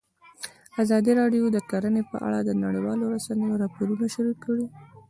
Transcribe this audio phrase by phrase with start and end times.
[0.83, 4.65] ازادي راډیو د کرهنه په اړه د نړیوالو رسنیو راپورونه شریک کړي.